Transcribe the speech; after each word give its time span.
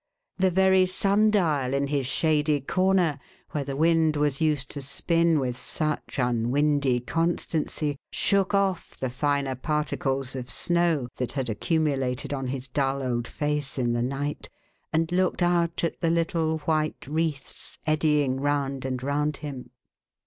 The 0.39 0.49
very 0.49 0.87
sun 0.87 1.29
dial 1.29 1.75
in 1.75 1.85
his 1.85 2.07
shady 2.07 2.59
corner, 2.59 3.19
where 3.51 3.63
the 3.63 3.75
wind 3.75 4.17
was 4.17 4.41
used 4.41 4.71
to 4.71 4.81
spin' 4.81 5.39
with 5.39 5.55
such 5.59 6.17
un 6.17 6.49
windy 6.49 6.99
constancy, 6.99 7.97
shook 8.11 8.55
off' 8.55 8.97
the 8.97 9.11
finer 9.11 9.53
particles 9.53 10.35
of 10.35 10.49
snow 10.49 11.07
that 11.17 11.33
had 11.33 11.51
accumulated 11.51 12.33
on 12.33 12.47
his 12.47 12.67
dull 12.67 13.03
old 13.03 13.27
face 13.27 13.77
in 13.77 13.93
the 13.93 14.01
night, 14.01 14.49
and 14.91 15.11
looked 15.11 15.43
out 15.43 15.83
at 15.83 16.01
the 16.01 16.09
little 16.09 16.57
white 16.61 17.05
wreaths 17.05 17.77
eddying 17.85 18.37
round 18.39 18.85
and 18.85 19.03
round 19.03 19.37
him. 19.45 19.69